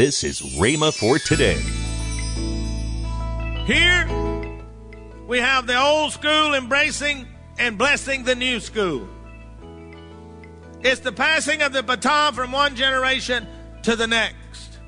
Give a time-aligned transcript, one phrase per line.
[0.00, 1.60] This is Rhema for today.
[3.66, 4.08] Here
[5.26, 9.06] we have the old school embracing and blessing the new school.
[10.80, 13.46] It's the passing of the baton from one generation
[13.82, 14.78] to the next.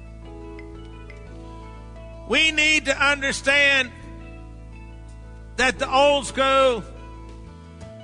[2.27, 3.91] We need to understand
[5.57, 6.83] that the old school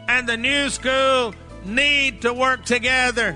[0.08, 1.34] and the new school
[1.64, 3.34] need to work together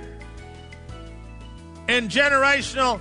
[1.89, 3.01] in generational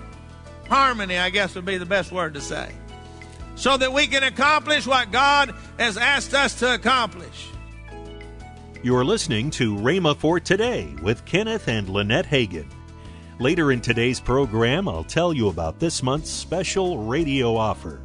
[0.67, 2.71] harmony, I guess would be the best word to say,
[3.55, 7.47] so that we can accomplish what God has asked us to accomplish.
[8.83, 12.67] You're listening to Rhema for Today with Kenneth and Lynette Hagin.
[13.39, 17.99] Later in today's program, I'll tell you about this month's special radio offer.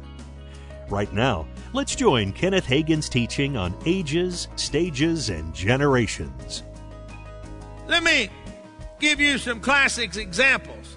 [0.89, 6.63] Right now, let's join Kenneth Hagin's teaching on ages, stages, and generations.
[7.87, 8.29] Let me
[8.99, 10.96] give you some classic examples,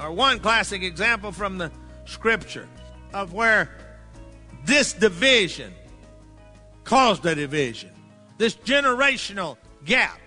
[0.00, 1.70] or one classic example from the
[2.06, 2.68] scripture
[3.12, 3.70] of where
[4.64, 5.72] this division
[6.84, 7.90] caused a division
[8.40, 10.18] this generational gap,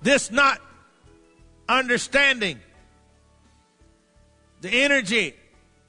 [0.00, 0.58] this not
[1.68, 2.58] understanding
[4.62, 5.34] the energy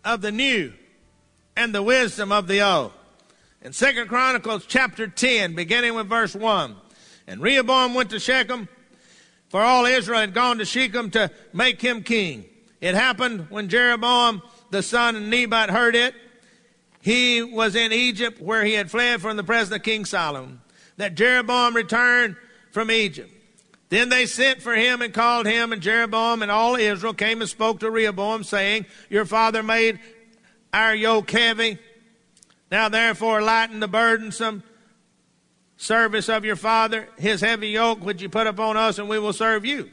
[0.04, 0.74] of the new
[1.56, 2.92] and the wisdom of the old.
[3.62, 6.76] In Second Chronicles chapter 10, beginning with verse 1,
[7.28, 8.68] and Rehoboam went to Shechem,
[9.48, 12.44] for all Israel had gone to Shechem to make him king.
[12.86, 16.14] It happened when Jeroboam the son of Nebat heard it.
[17.02, 20.62] He was in Egypt where he had fled from the presence of King Solomon
[20.98, 22.36] that Jeroboam returned
[22.70, 23.32] from Egypt.
[23.90, 27.50] Then they sent for him and called him, and Jeroboam and all Israel came and
[27.50, 30.00] spoke to Rehoboam, saying, Your father made
[30.72, 31.80] our yoke heavy.
[32.70, 34.62] Now therefore lighten the burdensome
[35.76, 37.10] service of your father.
[37.18, 39.90] His heavy yoke which you put upon us, and we will serve you.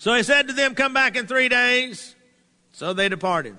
[0.00, 2.16] So he said to them, Come back in three days.
[2.72, 3.58] So they departed.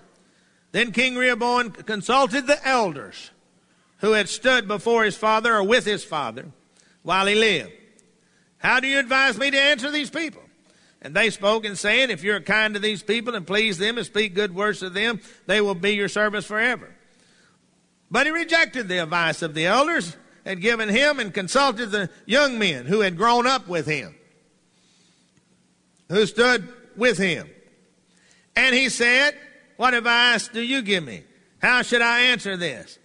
[0.72, 3.30] Then King Rehoboam consulted the elders
[4.00, 6.48] who had stood before his father or with his father
[7.04, 7.72] while he lived.
[8.58, 10.42] How do you advise me to answer these people?
[11.04, 14.06] And they spoke and saying, If you're kind to these people and please them and
[14.08, 16.90] speak good words to them, they will be your servants forever.
[18.10, 22.58] But he rejected the advice of the elders, had given him and consulted the young
[22.58, 24.16] men who had grown up with him,
[26.12, 27.50] who stood with him.
[28.56, 29.36] And he said,
[29.78, 31.24] What advice do you give me?
[31.60, 33.00] How should I answer this?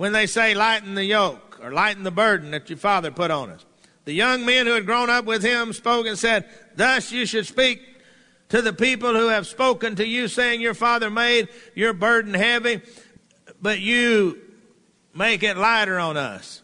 [0.00, 3.50] when they say, lighten the yoke or lighten the burden that your father put on
[3.50, 3.66] us.
[4.06, 7.46] The young men who had grown up with him spoke and said, Thus you should
[7.46, 7.82] speak
[8.48, 12.80] to the people who have spoken to you, saying, Your father made your burden heavy,
[13.60, 14.40] but you
[15.14, 16.62] make it lighter on us.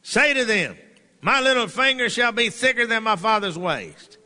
[0.00, 0.74] Say to them,
[1.20, 4.18] My little finger shall be thicker than my father's waist.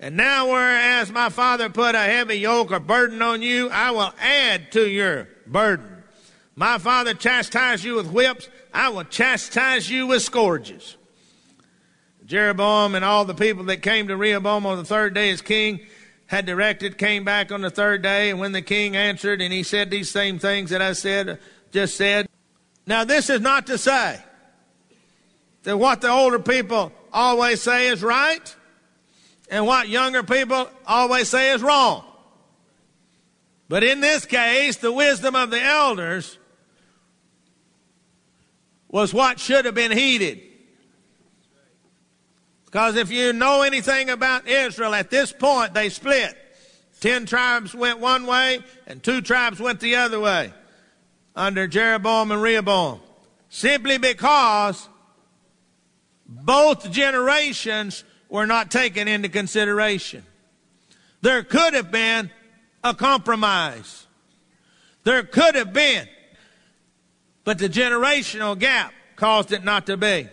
[0.00, 4.12] And now, whereas my father put a heavy yoke or burden on you, I will
[4.20, 6.04] add to your burden.
[6.54, 10.96] My father chastised you with whips, I will chastise you with scourges.
[12.26, 15.80] Jeroboam and all the people that came to Rehoboam on the third day as king
[16.26, 19.62] had directed came back on the third day, and when the king answered, and he
[19.62, 21.38] said these same things that I said,
[21.72, 22.28] just said.
[22.86, 24.20] Now, this is not to say
[25.64, 28.54] that what the older people always say is right,
[29.50, 32.04] and what younger people always say is wrong.
[33.68, 36.38] But in this case, the wisdom of the elders
[38.88, 40.40] was what should have been heeded.
[42.64, 46.36] Because if you know anything about Israel, at this point they split.
[47.00, 50.52] Ten tribes went one way and two tribes went the other way
[51.36, 53.00] under Jeroboam and Rehoboam.
[53.48, 54.87] Simply because
[56.28, 60.24] both generations were not taken into consideration.
[61.22, 62.30] There could have been
[62.84, 64.06] a compromise.
[65.04, 66.06] There could have been
[67.48, 70.28] but the generational gap caused it not to be.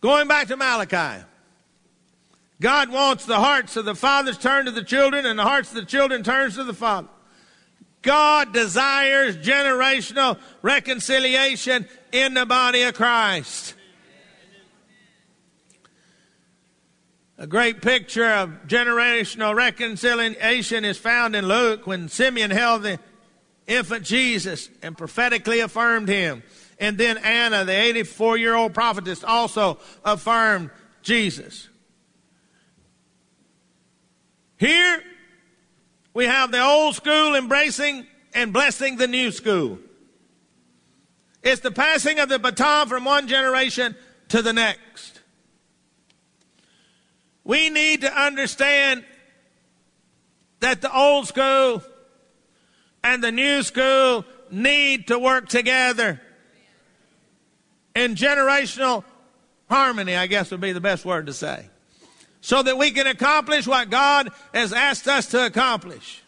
[0.00, 1.26] Going back to Malachi.
[2.62, 5.74] God wants the hearts of the fathers turned to the children and the hearts of
[5.74, 7.08] the children turns to the father.
[8.02, 13.74] God desires generational reconciliation in the body of Christ.
[17.36, 22.98] A great picture of generational reconciliation is found in Luke when Simeon held the
[23.66, 26.42] infant Jesus and prophetically affirmed him.
[26.78, 30.70] And then Anna, the 84 year old prophetess, also affirmed
[31.02, 31.68] Jesus.
[34.58, 35.02] Here
[36.14, 39.78] we have the old school embracing and blessing the new school.
[41.42, 43.96] It's the passing of the baton from one generation
[44.28, 45.20] to the next.
[47.44, 49.04] we need to understand
[50.60, 51.82] that the old school
[53.02, 56.20] and the new school need to work together
[57.94, 59.04] in generational
[59.68, 61.69] harmony, I guess would be the best word to say,
[62.40, 66.22] so that we can accomplish what God has asked us to accomplish.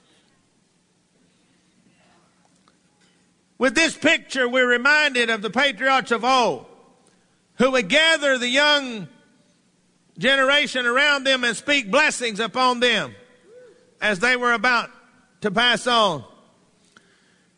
[3.58, 6.66] With this picture, we're reminded of the patriarchs of old
[7.56, 9.08] who would gather the young
[10.18, 13.14] generation around them and speak blessings upon them
[14.00, 14.90] as they were about
[15.42, 16.24] to pass on.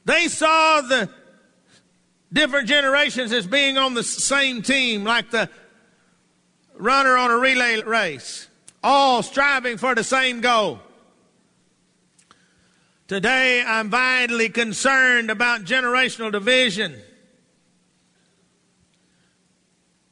[0.04, 1.08] They saw the
[2.32, 5.48] different generations as being on the same team, like the
[6.74, 8.48] runner on a relay race,
[8.82, 10.80] all striving for the same goal.
[13.06, 16.96] Today, I'm vitally concerned about generational division.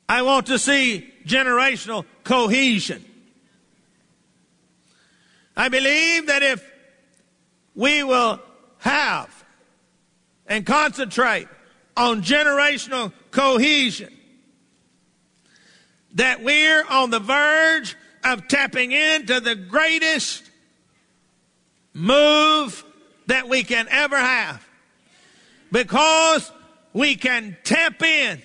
[0.08, 3.02] I want to see generational cohesion.
[5.56, 6.70] I believe that if
[7.74, 8.40] we will
[8.78, 9.44] have
[10.46, 11.48] and concentrate
[11.96, 14.12] on generational cohesion,
[16.14, 20.42] that we're on the verge of tapping into the greatest
[21.94, 22.84] move
[23.26, 24.66] that we can ever have.
[25.70, 26.50] Because
[26.92, 28.42] we can tap in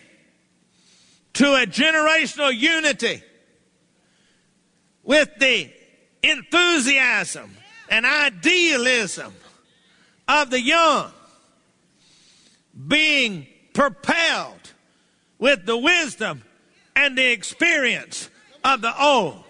[1.34, 3.22] to a generational unity
[5.04, 5.72] with the
[6.24, 7.52] enthusiasm
[7.90, 9.34] and idealism
[10.28, 11.12] of the young
[12.88, 14.74] being propelled
[15.38, 16.44] with the wisdom
[16.98, 18.30] and the experience
[18.64, 19.44] of the old.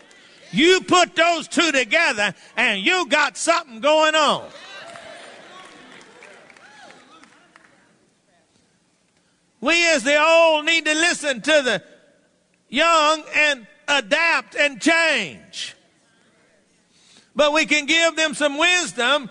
[0.51, 4.47] You put those two together and you got something going on.
[9.61, 11.83] We as the old need to listen to the
[12.69, 15.73] young and adapt and change.
[17.33, 19.29] But we can give them some wisdom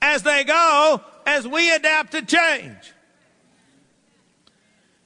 [0.00, 2.94] as they go as we adapt to change.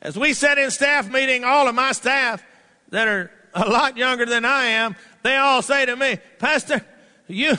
[0.02, 2.44] As we sat in staff meeting, all of my staff
[2.90, 6.84] that are a lot younger than I am, they all say to me, Pastor,
[7.28, 7.56] you,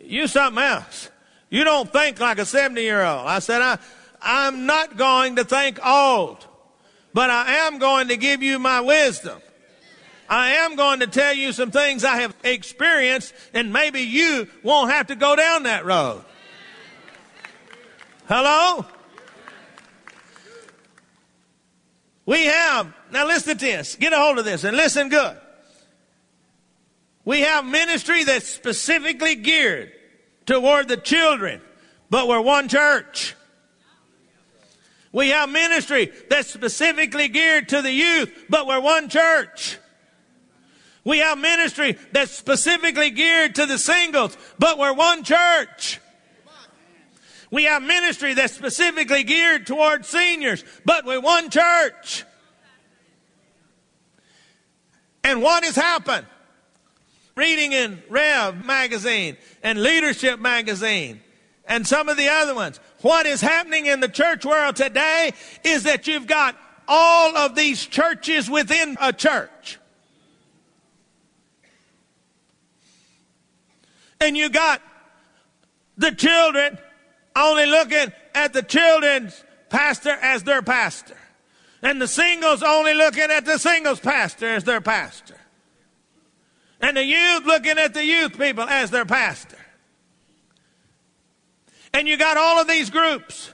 [0.00, 1.10] you something else.
[1.50, 3.26] You don't think like a 70 year old.
[3.26, 3.78] I said, I,
[4.22, 6.46] I'm not going to think old,
[7.12, 9.40] but I am going to give you my wisdom.
[10.28, 14.92] I am going to tell you some things I have experienced, and maybe you won't
[14.92, 16.24] have to go down that road.
[18.28, 18.86] Hello?
[22.30, 25.36] We have, now listen to this, get a hold of this and listen good.
[27.24, 29.90] We have ministry that's specifically geared
[30.46, 31.60] toward the children,
[32.08, 33.34] but we're one church.
[35.10, 39.78] We have ministry that's specifically geared to the youth, but we're one church.
[41.02, 45.98] We have ministry that's specifically geared to the singles, but we're one church.
[47.50, 52.24] We have ministry that's specifically geared towards seniors, but we're one church.
[55.24, 56.26] And what has happened?
[57.34, 61.20] Reading in Rev magazine and Leadership magazine
[61.66, 62.78] and some of the other ones.
[63.02, 65.32] What is happening in the church world today
[65.64, 66.56] is that you've got
[66.86, 69.78] all of these churches within a church.
[74.20, 74.82] And you got
[75.96, 76.78] the children
[77.36, 81.16] only looking at the children's pastor as their pastor.
[81.82, 85.36] And the singles only looking at the singles pastor as their pastor.
[86.80, 89.56] And the youth looking at the youth people as their pastor.
[91.92, 93.52] And you got all of these groups.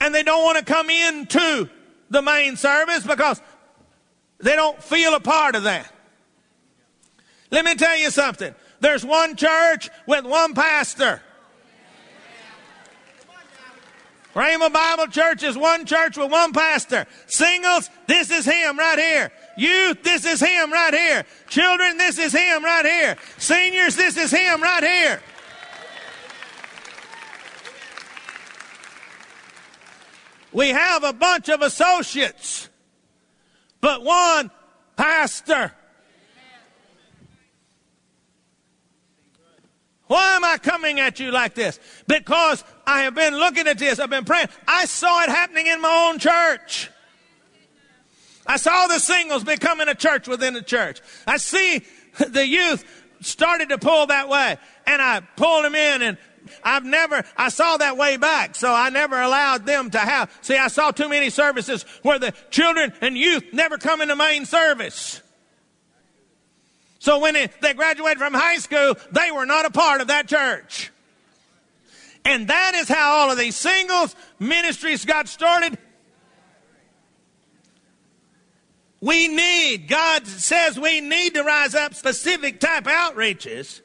[0.00, 1.68] And they don't want to come into
[2.10, 3.42] the main service because
[4.38, 5.92] they don't feel a part of that.
[7.50, 8.54] Let me tell you something.
[8.80, 11.20] There's one church with one pastor.
[14.38, 17.06] Rhema Bible Church is one church with one pastor.
[17.26, 19.32] Singles, this is him right here.
[19.56, 21.24] Youth, this is him right here.
[21.48, 23.16] Children, this is him right here.
[23.38, 25.20] Seniors, this is him right here.
[30.52, 32.68] We have a bunch of associates,
[33.80, 34.52] but one
[34.96, 35.72] pastor.
[40.06, 41.78] Why am I coming at you like this?
[42.06, 43.98] Because I have been looking at this.
[43.98, 44.48] I've been praying.
[44.66, 46.90] I saw it happening in my own church.
[48.46, 51.00] I saw the singles becoming a church within the church.
[51.26, 51.84] I see
[52.18, 52.84] the youth
[53.20, 56.18] started to pull that way and I pulled them in and
[56.64, 60.32] I've never, I saw that way back, so I never allowed them to have.
[60.40, 64.16] See, I saw too many services where the children and youth never come in the
[64.16, 65.20] main service.
[66.98, 70.90] So when they graduated from high school, they were not a part of that church.
[72.24, 75.78] And that is how all of these singles ministries got started.
[79.00, 83.80] We need, God says we need to rise up specific type outreaches.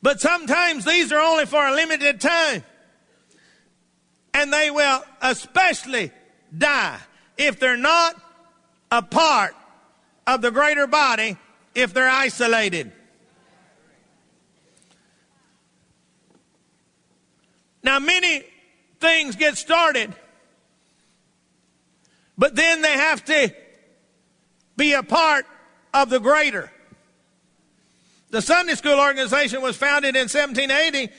[0.00, 2.62] But sometimes these are only for a limited time.
[4.32, 6.12] And they will especially
[6.56, 6.98] die
[7.36, 8.14] if they're not
[8.92, 9.56] a part
[10.28, 11.38] of the greater body
[11.74, 12.92] if they're isolated.
[17.82, 18.44] Now, many
[19.00, 20.14] things get started,
[22.36, 23.54] but then they have to
[24.76, 25.46] be a part
[25.94, 26.70] of the greater.
[28.28, 31.10] The Sunday school organization was founded in 1780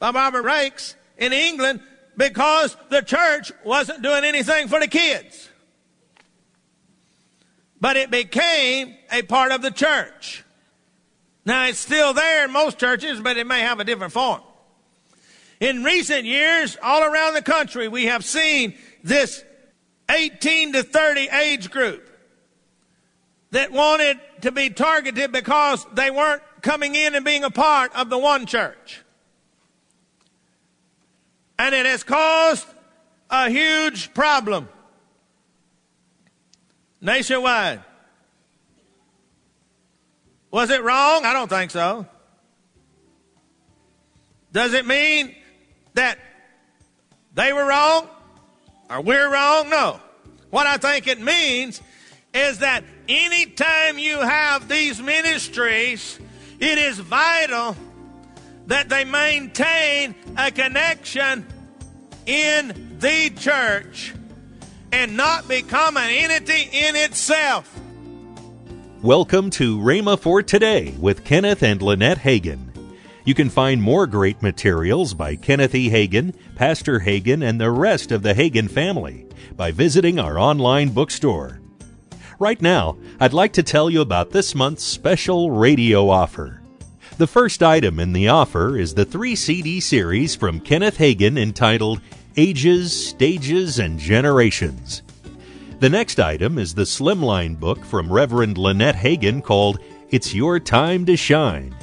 [0.00, 1.80] by Robert Raikes in England
[2.16, 5.50] because the church wasn't doing anything for the kids.
[7.84, 10.42] But it became a part of the church.
[11.44, 14.40] Now it's still there in most churches, but it may have a different form.
[15.60, 18.72] In recent years, all around the country, we have seen
[19.02, 19.44] this
[20.10, 22.08] 18 to 30 age group
[23.50, 28.08] that wanted to be targeted because they weren't coming in and being a part of
[28.08, 29.02] the one church.
[31.58, 32.66] And it has caused
[33.28, 34.70] a huge problem
[37.04, 37.80] nationwide.
[40.50, 41.24] Was it wrong?
[41.24, 42.06] I don't think so.
[44.52, 45.34] Does it mean
[45.94, 46.18] that
[47.34, 48.08] they were wrong
[48.88, 49.68] or we're wrong?
[49.68, 50.00] No.
[50.50, 51.82] What I think it means
[52.32, 56.18] is that anytime you have these ministries,
[56.58, 57.76] it is vital
[58.66, 61.46] that they maintain a connection
[62.26, 64.14] in the church
[64.94, 67.68] and not become an entity in itself.
[69.02, 72.70] Welcome to Rhema for Today with Kenneth and Lynette Hagin.
[73.24, 75.90] You can find more great materials by Kenneth E.
[75.90, 81.60] Hagin, Pastor Hagin, and the rest of the Hagin family by visiting our online bookstore.
[82.38, 86.60] Right now, I'd like to tell you about this month's special radio offer.
[87.18, 92.00] The first item in the offer is the three CD series from Kenneth Hagin entitled
[92.36, 95.02] Ages, Stages, and Generations.
[95.78, 99.78] The next item is the Slimline book from Reverend Lynette Hagin called
[100.10, 101.76] It's Your Time to Shine.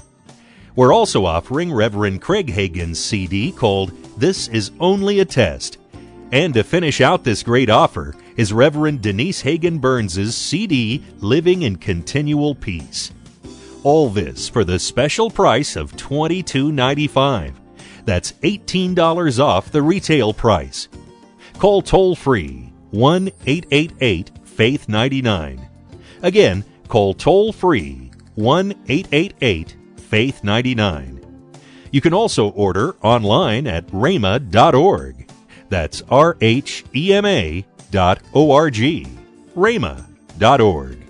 [0.75, 5.77] We're also offering Reverend Craig Hagin's CD called This Is Only a Test.
[6.33, 11.77] And to finish out this great offer is Reverend Denise Hagin Burns's CD Living in
[11.77, 13.13] Continual Peace.
[13.83, 17.60] All this for the special price of $22.95.
[18.05, 20.87] That's $18 off the retail price.
[21.59, 25.67] Call toll free 1 888 Faith 99.
[26.21, 31.17] Again, call toll free 1 888 Faith 99.
[31.91, 35.29] You can also order online at rhema.org.
[35.69, 39.07] That's R H E M A dot O R G.
[39.55, 41.00] rhema.org.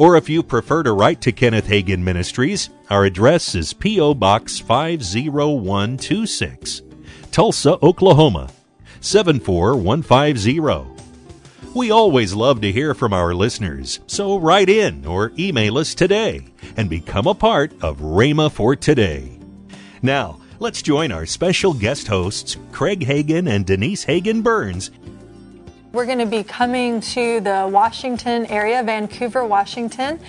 [0.00, 4.14] Or if you prefer to write to Kenneth Hagin Ministries, our address is P.O.
[4.14, 6.80] Box 50126,
[7.30, 8.48] Tulsa, Oklahoma
[9.02, 10.58] 74150.
[11.74, 16.46] We always love to hear from our listeners, so write in or email us today
[16.78, 19.38] and become a part of Rhema for Today.
[20.00, 24.92] Now, let's join our special guest hosts, Craig Hagin and Denise Hagin Burns,
[25.92, 30.20] we're going to be coming to the Washington area, Vancouver, Washington.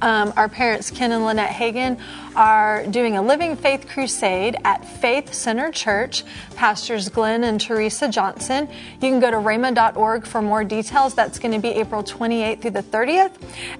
[0.00, 2.00] Um, our parents, Ken and Lynette Hagin,
[2.38, 6.22] are doing a Living Faith Crusade at Faith Center Church.
[6.54, 8.68] Pastors Glenn and Teresa Johnson.
[8.94, 11.14] You can go to rhema.org for more details.
[11.14, 13.32] That's going to be April 28th through the 30th.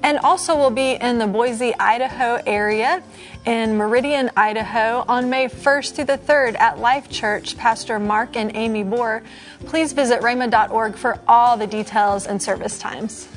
[0.02, 3.00] And also, we'll be in the Boise, Idaho area
[3.46, 8.50] in Meridian, Idaho on May 1st through the 3rd at Life Church, Pastor Mark and
[8.56, 9.22] Amy Bohr.
[9.66, 13.28] Please visit rhema.org for all the details and service times.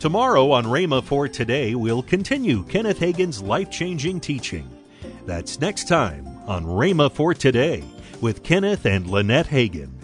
[0.00, 4.66] Tomorrow on Rhema for Today, we'll continue Kenneth Hagin's life changing teaching.
[5.26, 7.84] That's next time on Rhema for Today
[8.22, 9.99] with Kenneth and Lynette Hagin.